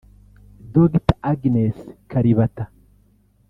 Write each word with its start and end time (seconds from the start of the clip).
Dr 0.73 1.13
Agnes 1.31 1.75
Kalibata 2.09 2.63